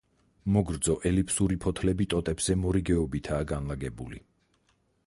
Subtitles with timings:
[0.53, 4.25] მოგრძო ელიფსური ფოთლები ტოტებზე მორიგეობითაა განლაგებული.